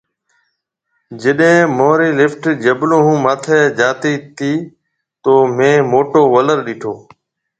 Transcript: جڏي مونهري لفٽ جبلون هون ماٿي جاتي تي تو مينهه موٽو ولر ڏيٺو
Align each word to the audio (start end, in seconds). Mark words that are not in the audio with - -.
جڏي 1.21 1.53
مونهري 1.77 2.09
لفٽ 2.19 2.43
جبلون 2.63 3.01
هون 3.05 3.17
ماٿي 3.25 3.59
جاتي 3.79 4.13
تي 4.37 4.51
تو 5.23 5.33
مينهه 5.57 5.87
موٽو 5.93 6.21
ولر 6.35 6.57
ڏيٺو 6.67 6.93